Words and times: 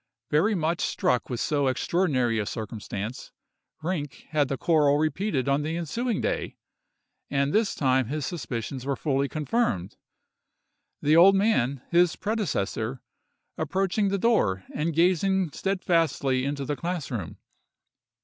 Very 0.31 0.55
much 0.55 0.81
struck 0.81 1.29
with 1.29 1.39
so 1.39 1.67
extraordinary 1.67 2.39
a 2.39 2.47
circumstance, 2.47 3.31
Rinck 3.83 4.25
had 4.31 4.47
the 4.47 4.57
choral 4.57 4.97
repeated 4.97 5.47
on 5.47 5.61
the 5.61 5.77
ensuing 5.77 6.21
day,—and 6.21 7.53
this 7.53 7.75
time 7.75 8.07
his 8.07 8.25
suspicions 8.25 8.83
were 8.83 8.95
fully 8.95 9.29
confirmed; 9.29 9.97
the 11.03 11.15
old 11.15 11.35
man, 11.35 11.83
his 11.91 12.15
predecessor, 12.15 12.99
approaching 13.59 14.07
the 14.09 14.17
door, 14.17 14.63
and 14.73 14.95
gazing 14.95 15.51
steadfastly 15.51 16.45
into 16.45 16.65
the 16.65 16.75
class 16.75 17.11
room. 17.11 17.37